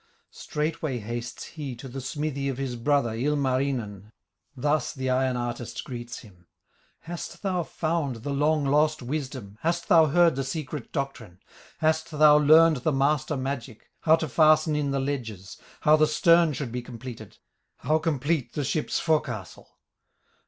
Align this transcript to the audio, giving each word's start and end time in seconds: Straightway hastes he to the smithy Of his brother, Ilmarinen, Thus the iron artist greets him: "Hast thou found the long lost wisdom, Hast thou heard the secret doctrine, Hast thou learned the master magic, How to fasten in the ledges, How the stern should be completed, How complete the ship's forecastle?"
Straightway 0.31 0.97
hastes 0.97 1.43
he 1.45 1.75
to 1.75 1.87
the 1.87 2.01
smithy 2.01 2.49
Of 2.49 2.57
his 2.57 2.75
brother, 2.75 3.11
Ilmarinen, 3.13 4.11
Thus 4.57 4.93
the 4.95 5.11
iron 5.11 5.37
artist 5.37 5.83
greets 5.83 6.21
him: 6.21 6.47
"Hast 7.01 7.43
thou 7.43 7.61
found 7.61 8.23
the 8.23 8.31
long 8.33 8.65
lost 8.65 9.03
wisdom, 9.03 9.59
Hast 9.61 9.89
thou 9.89 10.07
heard 10.07 10.35
the 10.35 10.43
secret 10.43 10.91
doctrine, 10.91 11.37
Hast 11.81 12.09
thou 12.09 12.39
learned 12.39 12.77
the 12.77 12.91
master 12.91 13.37
magic, 13.37 13.91
How 13.99 14.15
to 14.15 14.27
fasten 14.27 14.75
in 14.75 14.89
the 14.89 14.99
ledges, 14.99 15.59
How 15.81 15.97
the 15.97 16.07
stern 16.07 16.53
should 16.53 16.71
be 16.71 16.81
completed, 16.81 17.37
How 17.77 17.99
complete 17.99 18.53
the 18.53 18.63
ship's 18.63 18.99
forecastle?" 18.99 19.77